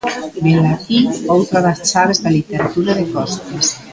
[0.45, 0.99] Velaquí
[1.35, 3.65] outra das chaves da literatura de Costas.